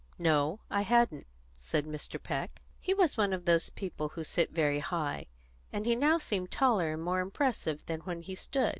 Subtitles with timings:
[0.17, 1.27] "No, I hadn't,"
[1.59, 2.17] said Mr.
[2.19, 2.63] Peck.
[2.79, 5.27] He was one of those people who sit very high,
[5.71, 8.69] and he now seemed taller and more impressive than when he stood.